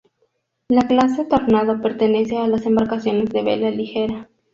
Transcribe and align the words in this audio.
La 0.67 0.87
clase 0.87 1.25
Tornado 1.25 1.79
pertenece 1.79 2.35
a 2.39 2.47
las 2.47 2.65
embarcaciones 2.65 3.29
de 3.29 3.43
vela 3.43 3.69
ligera. 3.69 4.29